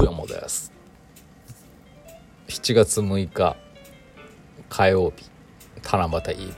[0.00, 0.72] もです。
[2.48, 3.56] 7月6日
[4.68, 5.30] 火曜日
[5.82, 6.54] 七夕イー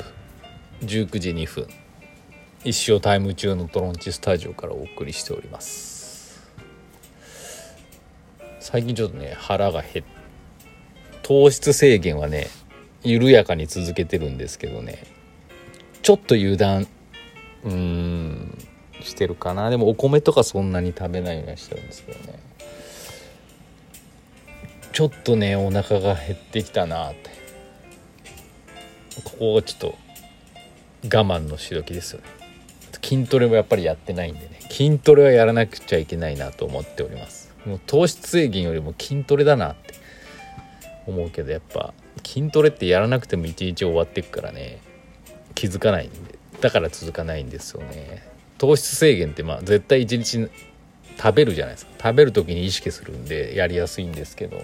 [0.80, 0.86] ブ。
[0.86, 1.66] 19時2分。
[2.64, 6.48] 一生タイム中のトロンチスタジオからお送りしております。
[8.60, 10.04] 最近ちょっとね腹が減っ
[11.22, 12.48] 糖質制限はね
[13.02, 15.04] 緩やかに続けてるんですけどね。
[16.02, 16.86] ちょっと油断
[17.64, 18.58] うん
[19.00, 19.70] してるかな。
[19.70, 22.38] でもお米とかそんなに食べないようにしてるんですけどね。
[24.94, 27.30] ちょっとねお腹が減ってきたなって。
[29.24, 29.94] ここがちょっと
[31.18, 32.26] 我慢のしどきですよね。
[33.02, 34.60] 筋トレもやっぱりやってないんでね。
[34.70, 37.52] 筋トレはやらなくちゃいけないなと思っております。
[37.66, 39.94] もう糖質制限よりも筋トレだなって。
[41.08, 41.92] 思うけどやっぱ
[42.24, 44.80] 筋トレってやらなくても一日終わってくからね。
[45.56, 46.38] 気づかないんで。
[46.60, 48.22] だから続かないんですよね。
[48.58, 50.48] 糖質制限ってまあ絶対一日
[51.20, 51.92] 食べるじゃないですか。
[52.00, 54.62] 食べる時に意識するんでやりやすいんですけど。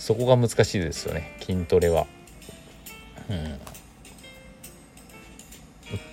[0.00, 1.36] そこが難しいですよね。
[1.40, 2.06] 筋トレは。
[3.28, 3.60] うん。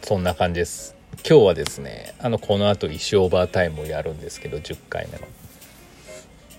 [0.04, 0.94] そんな感じです。
[1.28, 5.28] 今日はですねあのこの後石オーバータイムをやるんですけど10回目の。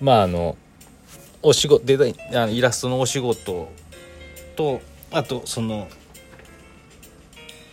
[0.00, 0.56] まああの
[1.42, 3.68] お仕事デザインあのイラストのお仕事
[4.56, 4.80] と
[5.12, 5.86] あとその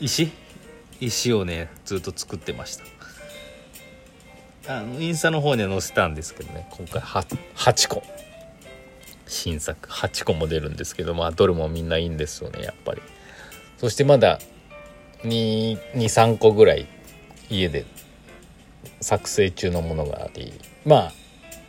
[0.02, 0.32] 石？
[1.00, 2.76] 石をねずっと作ってまし
[4.66, 4.76] た。
[4.78, 8.04] あのインスタの方には載せたんですけどね今回 8, 8個
[9.28, 13.02] 新作8個も出るんですけどまあどれもみんないいんですよねやっぱり。
[13.78, 14.40] そしてまだ
[15.24, 16.88] 23個ぐらい
[17.50, 17.86] 家で
[19.02, 20.54] 作成中のものがあり
[20.86, 21.12] まあ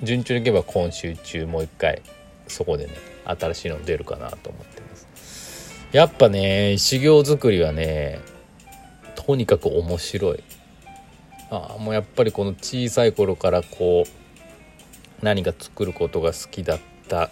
[0.03, 2.03] 順調にいけば今週中もう一回
[2.49, 2.93] そこでね
[3.25, 5.87] 新しいの出るかなと思ってます。
[5.93, 8.21] やっぱね修行作りはね
[9.15, 10.45] とにかく面白い。
[11.51, 17.31] あもうやっぱりこの小さい頃からこう何か作ることが好きだった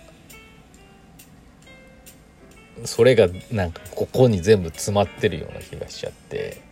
[2.85, 6.63] それがなんかここに全部詰まってるような気がしちゃって。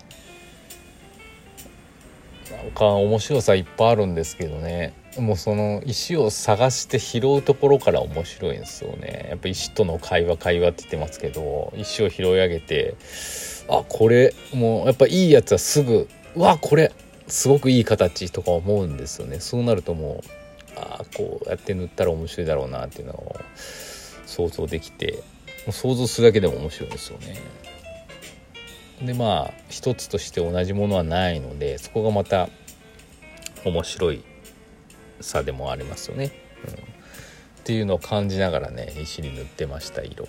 [2.51, 4.93] なんか面白さいっぱいあるんですけどね。
[5.19, 9.27] もうその石を探して拾うところから面白いんですよね。
[9.31, 12.95] やっぱ石との会話会話って言ってますけど石を拾い上げて
[13.69, 16.93] あこれもうやっぱいいやつはすぐうわこれ
[17.27, 19.41] すごくいい形とか思うんですよね。
[19.41, 20.23] そうなるとも
[20.77, 23.37] うあこうやって塗ったら面白いだろうなっていうのを
[24.27, 25.23] 想像できて。
[25.71, 27.37] 想像するだけでも面白いですよね。
[29.01, 32.49] でまあ一つとして同じものはないのでそこがまた
[33.65, 34.23] 面白い
[35.21, 36.33] さでもありますよね。
[36.67, 36.77] うん、っ
[37.65, 40.29] ていうのを感じながらね石に塗ってました色。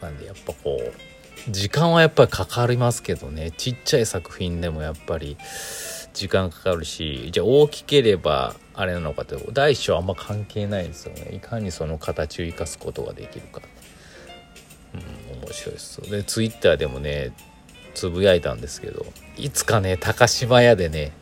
[0.00, 5.36] なんでやっぱこう時間はやっぱりかかりますけどねちっちゃい作品でもやっぱり
[6.12, 13.60] 時間かかるしじゃあ大きければあれなのかって大小あんま関係ないですよねいかにその形を生かすことができるか。
[14.94, 17.32] うん、面白いですでツイッターでもね
[17.94, 19.06] つぶやいたんですけど
[19.36, 21.12] いつかね高島屋でね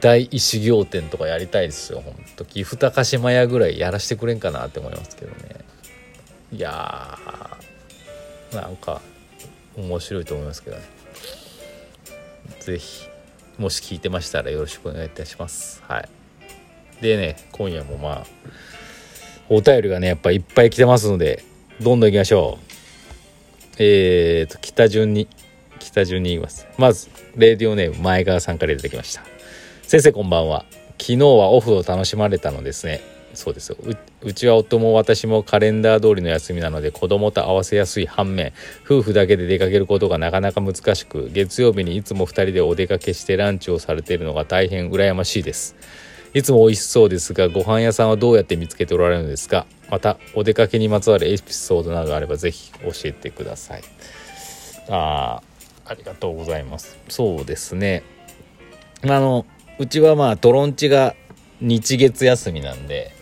[0.00, 2.00] 大石行店とかやりたいですよ。
[2.00, 5.64] ほんと岐阜高島屋ぐらいやらしてくれんかなって思いますけどね。
[6.50, 9.00] いやーなんか
[9.76, 10.82] 面白いと思いますけどね。
[12.60, 13.08] 是非
[13.58, 15.82] もし聞いてましたらよろしくお願いいたします。
[15.86, 16.08] はい。
[17.02, 18.26] でね今夜もまあ
[19.48, 21.44] お便りがねやっぱいっぱい来てますので
[21.82, 23.76] どんどん行きましょう。
[23.78, 25.26] えーと、北順に、
[25.80, 26.66] 北順に言います。
[26.78, 29.22] まず、レディオネーム前川さんからいただきました。
[29.82, 30.64] 先生こんばんは。
[30.92, 33.00] 昨日はオフを楽しまれたのですね。
[33.34, 33.78] そうですよ
[34.20, 38.52] うちは夫も私もカレンダー通りの休みなので子供と合わせやすい反面
[38.84, 45.76] 夫婦だけで出かけることがなかなか難しく月曜日にいつも2人でお出かけしてランチをされているのが大変羨ましいです
[46.34, 49.64] いつも美味しそうですがご飯屋さんはどうやって見つけておられるのですか？
[49.92, 53.82] またお出かけにまつわるエピソードなどあればぜひ教えてください。
[54.88, 55.42] あ
[55.84, 56.96] ありがとうございます。
[57.10, 58.02] そうですね。
[59.02, 59.44] あの
[59.78, 61.14] うちはまあトロンチが
[61.60, 63.14] 日月休みなんで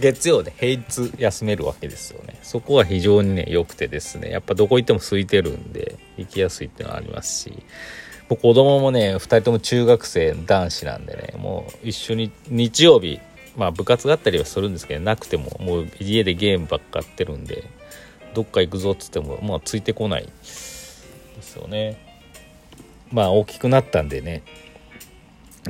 [0.00, 2.36] 月曜で平日休めるわけですよね。
[2.42, 4.30] そこは非常にね良くてですね。
[4.30, 7.62] やっぱどこ行っても空いてるんで行きやすいっていうのはありますし。
[8.28, 13.20] もう子供もね2人とも中学生男子なんでねもう一緒に日曜日
[13.56, 17.64] まあ部活があったりはするんですけどなくてももう家でゲームばっかやってるんで
[18.34, 21.98] どっか行くぞっつってもまあついてこないですよね。
[23.10, 24.42] まあ大きくなったんでね。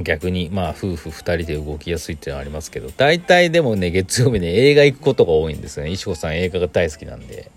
[0.03, 5.91] 逆にまあ夫婦2人で動きやすいっていうのはありますけど大体でもね月曜日ね映画行くことが多いんですね。
[5.91, 7.51] 石子さん映画が大好きなんで。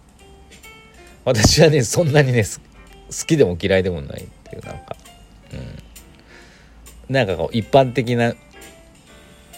[1.25, 4.95] 私はねそんなにね好きでも嫌いでもないっていうなんか。
[5.53, 5.55] う
[7.11, 7.13] ん。
[7.13, 8.33] なんかこう一般的な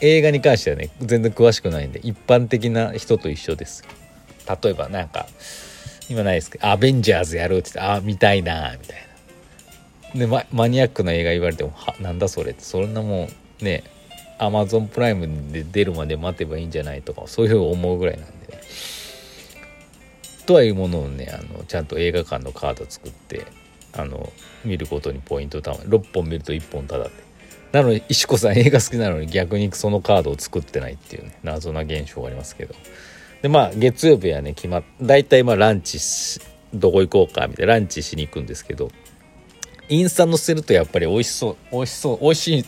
[0.02, 3.84] 映画に関してはね全然詳しくないんで一般的な人と一緒です。
[4.64, 5.28] 例えばなんか
[6.10, 8.98] 今ないですけど「アベンジャーズやろう」って言って「あ見たいな」みたい
[10.14, 10.20] な。
[10.20, 12.64] でママニアックな映画言われても「はなんだそれ」って。
[12.64, 13.30] そんなもん
[13.62, 13.84] ね
[14.40, 18.62] アマゾンプライムで出るまで待てばいいんじゃないとかそういうふうに思うぐらいなんでね。
[20.48, 23.46] とはいうものをねあのちゃんと映画館のカード作って
[23.94, 24.34] あの
[24.66, 27.31] 見ることにポイントたま6本見ると1本ただって
[27.72, 32.76] なのに石子さん映画好きなのに逆にそのカードを作ってないっていうね謎な現象がありますけど。
[33.42, 35.98] でまあ月曜日はね決まっ大体まあランチ
[36.74, 38.90] どこ行こうかみたいなランチしに行くんですけど
[39.90, 42.66] インスタ載せるとやっぱり美味しそう美味しそう美味しい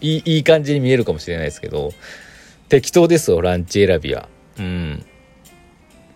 [0.00, 1.92] いいいい感じに見えるかもしれないですけど
[2.68, 4.28] 適当ですよランチ選びは。
[4.58, 5.06] うん。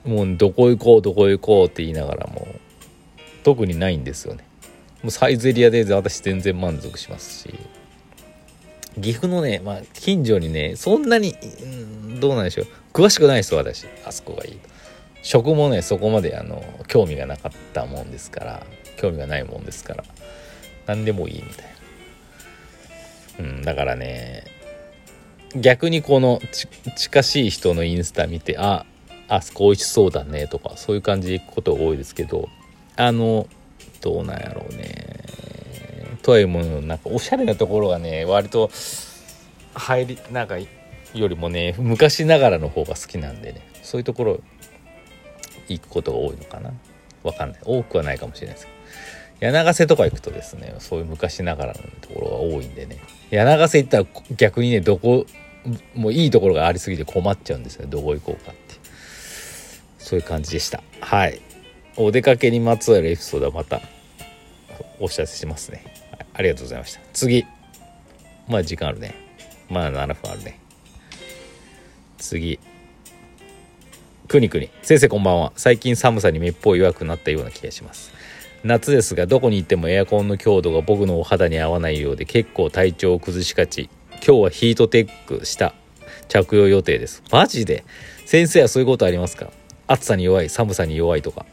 [0.04, 2.48] もうどこ行こうどこ行こうって言いながらも
[3.42, 4.44] 特にないんですよね。
[5.02, 7.54] もうサイゼリアで私全然満足しますし。
[9.00, 12.66] 岐阜のね、まあ、近所にねそんなに、うん、どうなんでしょう。
[12.92, 13.86] 詳しくないです私。
[14.06, 14.58] あそこがいい。
[15.22, 18.66] 食もねそこまであの興味がなかったもんですから。
[18.96, 20.04] 興味がないもんですから。
[20.86, 21.76] 何でもいいみたいな。
[23.38, 24.44] うんだからね
[25.54, 26.40] 逆にこの
[26.96, 28.86] 近しい人のインスタ見てあ
[29.28, 32.48] あそこ美味しそうだねとかそういう感じで行くことが多いですけど
[32.96, 33.46] あの
[34.00, 35.15] どうなんやろうね。
[36.26, 38.68] とはいうものなんかおしゃれなところがね割と
[39.74, 40.68] 入りなんかよ
[41.14, 44.40] りもね昔ながらの方が好きなんでねそういうところ
[45.68, 46.72] 行くことが多いのかな
[47.22, 48.72] わかんない多くはないかもしれないですけ
[49.46, 52.98] ど柳瀬とか行くとですねそういう昔ながらのところが多いんでね
[53.30, 54.06] 柳瀬行ったら
[54.36, 55.26] 逆にねどこ
[55.94, 58.74] もういいところがありすぎて困っちゃうんですよどこ行こうかって
[59.98, 61.40] そういう感じでしたはい
[61.96, 63.80] お出かけにまつわるエピソードはまた
[64.98, 65.84] お知らせしますね、
[66.38, 67.00] ありがとうございました。
[67.14, 67.46] 次。
[68.46, 69.14] まあ時間あるね。
[69.70, 70.60] まあ7分あるね。
[72.18, 72.60] 次。
[74.28, 74.68] くにくに。
[74.82, 75.52] 先生こんばんは。
[75.56, 78.12] 最近寒さにめっぽい弱くなったような気がします。
[78.64, 83.88] 夏ですがどこに行ってもエアコンの強度が僕のお肌に合わないようで結構体調を崩しがち。
[84.10, 85.74] 今日はヒートテックした。
[86.28, 87.22] 着用予定です。
[87.32, 87.82] マジで？
[88.26, 89.50] 先生はそういうことありますか？
[89.86, 91.46] 暑さに弱い寒さに弱いとか。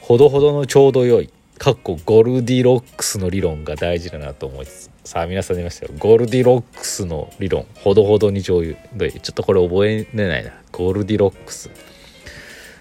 [0.00, 1.30] ほどほどのちょうど良い。
[1.58, 5.92] かっこゴルディロックスの理論が大事だなと思いつつさあ皆さん言いましたよ。
[5.98, 7.66] ゴルディロックスの理論。
[7.74, 8.74] ほどほどに醤油
[9.10, 10.52] ちょっとこれ覚えれないな。
[10.72, 11.68] ゴルディロックス。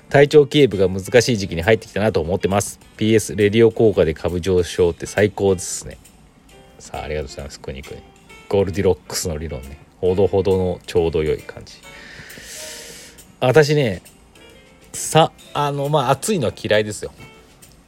[0.10, 2.80] 体調キープが難しい時期に入ってきたなと思ってます。
[2.96, 5.98] PS レディオ効果で株上昇って最高ですね。
[6.80, 8.02] さあありがとうございますくにくに
[8.48, 9.80] ゴルディロックスの理論ね。
[10.00, 11.76] ほどほどのちょうど良い感じ。
[13.42, 14.02] 私ね
[14.94, 17.12] さあのまあ暑いのは嫌いですよ。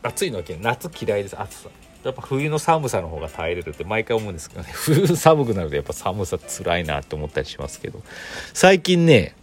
[0.05, 1.39] 暑いのは嫌い夏嫌いです。
[1.39, 1.69] 暑さ。
[2.03, 4.69] やっぱ冬の寒さの方が耐えれるって毎回思うんですけどね。
[4.73, 8.03] 冬寒くなるとやっぱ寒さ辛いなって思ったりしますけど。
[8.53, 9.35] 最近ね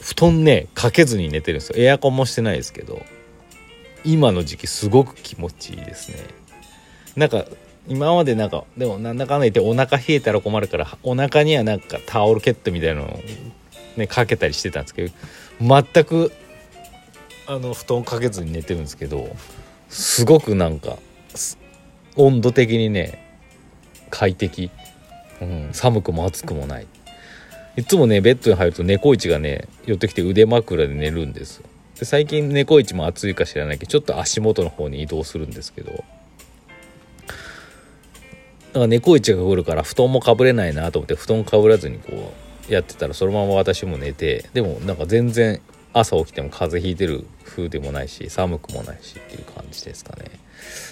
[0.00, 1.74] 布団ねかけずに寝てるんですよ。
[1.78, 3.04] エアコンもしてないですけど
[4.04, 6.18] 今の時期すごく気持ちいいですね。
[7.16, 7.44] なんか
[7.88, 13.20] 今までなんかでもなんだかんだ言ってお腹冷えたら困るからお腹にはなんかタオルケットみたいなのを
[13.96, 15.12] ねかけたりしてたんですけど
[15.60, 16.32] 全く
[17.52, 19.28] あの布団かけずに寝てるんですけど
[19.90, 20.96] すごくなんか
[22.16, 23.18] 温度的にね
[24.10, 24.70] 快適、
[25.40, 26.86] うん、寒くも暑くもない。
[27.76, 31.62] いつもねベッドに入ると猫市がね寄ってきて腕枕で寝るんです。
[31.98, 35.90] で最近猫市も暑いか知らないけどちょっと足元の方に移動するんですけど。
[35.90, 36.04] だか
[38.80, 42.32] ら猫市が来るから布団もかぶれないなと思って布団かぶらずにこ
[42.68, 45.60] うやってたらそのまま私も寝てでもなんか全然
[45.92, 50.24] 朝起きても風邪ひいてる風でもないし寒くもないしっていう感じですかね、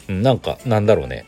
[0.09, 1.25] うん、なんかなんだろうね。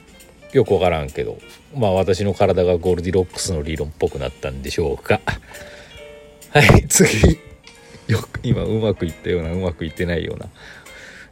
[0.53, 1.39] よくわからんけど
[1.75, 5.21] まあ私の体がゴールディロックスの理論っぽくなったんでしょうか。
[6.53, 7.39] はい次。
[8.09, 10.49] よく今うまくいったようなうまくいってないような。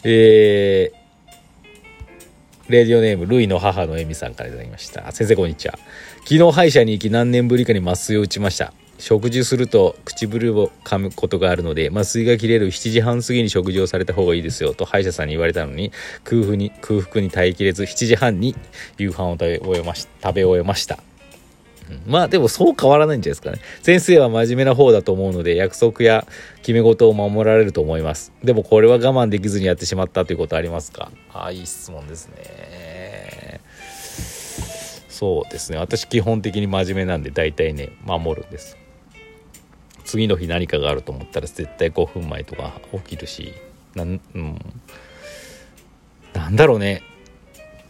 [0.05, 5.13] えー、レディオネームルイの母のエミさんから頂きました。
[5.13, 5.79] 先生こんにちは。
[6.21, 8.73] 昨日歯医者に行き何年ぶりかに麻酔を打ちました。
[9.01, 15.91] 食事すると唇を噛むことがあるので麻酔が切れる7時半過ぎに食事をされた方がいいですよと歯医者さんに言われたのに
[16.23, 18.55] 空腹に空腹に耐えきれず7時半に
[18.99, 20.99] 夕飯を食べ終えまし食べ終えました
[22.07, 23.59] まあでもそう変わらないんじゃないですかね。
[23.83, 26.25] 先生は真面目な方だと思うので約束や
[26.59, 28.33] 決め事を守られると思います。
[28.45, 31.11] でもこれは我慢できずにやってしまったということありますか？
[31.33, 33.61] ああ、いい質問ですね。
[35.09, 35.79] そうですね。
[35.79, 38.77] 私基本的に真面目なんで大体ね、守るんです。
[40.11, 43.55] 次の日何かがあると思ったら絶対5分前とか起きるし
[43.95, 44.59] なん,、うん、
[46.33, 47.03] なんだろうね。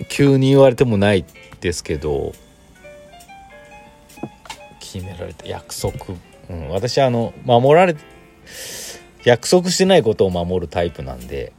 [0.09, 1.25] 急に言われてもない
[1.61, 2.33] ですけど
[4.81, 5.95] 決められた約束、
[6.51, 7.97] うん、私はあの守られ
[9.25, 11.55] 約束してないことを守るタイプなんで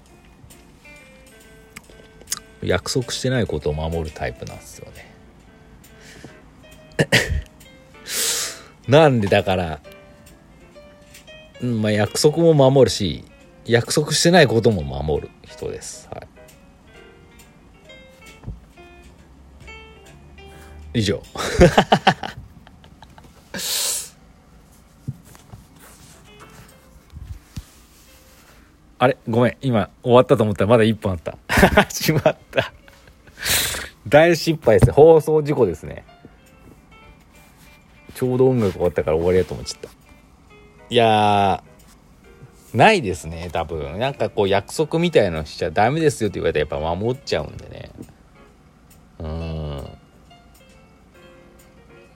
[2.62, 5.12] 約束してないことを守るタイプなんですよね。
[8.88, 9.80] なんでだから
[11.62, 13.24] まあ約束も守るし
[13.65, 16.10] 約束してないことも守る人です。
[16.12, 16.27] はい。
[20.94, 21.22] 以上。
[28.98, 29.58] あれごめん。
[29.62, 31.38] 今終わったと思ったらまだ1分あった。
[31.89, 32.72] しまった。
[34.08, 34.91] 大失敗です。
[34.91, 36.03] 放送事故ですね。
[38.13, 40.00] ちょうど音楽終わったから終わりやと思っちゃった。
[40.91, 41.63] いや
[42.74, 43.98] ないですね多分。
[43.98, 47.91] なんかこう約束みたいのしちゃダメですよって言われたらやっぱ守っちゃうんでね。
[49.19, 49.88] うん。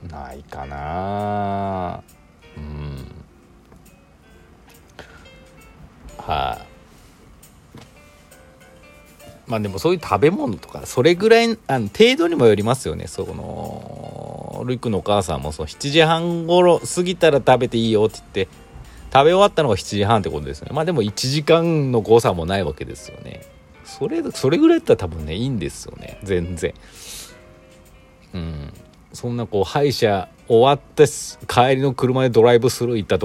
[0.10, 2.03] ないかな
[2.58, 2.96] うん。
[6.17, 6.65] はい、あ、
[9.48, 13.08] まあでもそういう食べ物とかそれぐらいあの程度にもよりますよね。
[13.08, 18.64] そのルイ君のお母さんもそう7時半頃過ぎたら食べていいよって言って
[19.15, 20.72] 食べ終わったのが7時半ってことですね。
[20.74, 23.45] まあでも1時間の誤差もないわけですよね。
[23.86, 26.19] それそれぐらいだったら多分ねいいんですよね。
[26.22, 26.74] 全然。
[28.34, 28.74] うん。
[29.13, 31.05] そんなこう歯医者終わって
[31.48, 33.24] 帰りの車でドライブスルー行ったと